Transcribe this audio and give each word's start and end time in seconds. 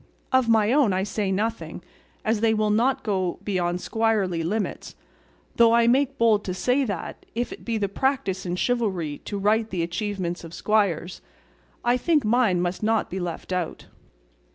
Of 0.31 0.49
my 0.49 0.73
own 0.73 0.93
I 0.93 1.03
say 1.03 1.31
nothing, 1.31 1.83
as 2.25 2.39
they 2.39 2.55
will 2.55 2.71
not 2.71 3.03
go 3.03 3.37
beyond 3.43 3.81
squirely 3.81 4.41
limits, 4.43 4.95
though 5.57 5.73
I 5.75 5.85
make 5.85 6.17
bold 6.17 6.43
to 6.45 6.55
say 6.55 6.83
that, 6.85 7.23
if 7.35 7.53
it 7.53 7.63
be 7.63 7.77
the 7.77 7.87
practice 7.87 8.43
in 8.43 8.55
chivalry 8.55 9.19
to 9.25 9.37
write 9.37 9.69
the 9.69 9.83
achievements 9.83 10.43
of 10.43 10.55
squires, 10.55 11.21
I 11.85 11.97
think 11.97 12.25
mine 12.25 12.61
must 12.61 12.81
not 12.81 13.11
be 13.11 13.19
left 13.19 13.53
out." 13.53 13.85